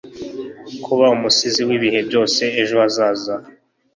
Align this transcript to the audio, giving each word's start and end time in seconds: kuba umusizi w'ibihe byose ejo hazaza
kuba 0.83 1.05
umusizi 1.15 1.61
w'ibihe 1.67 1.99
byose 2.07 2.41
ejo 2.61 2.75
hazaza 2.83 3.35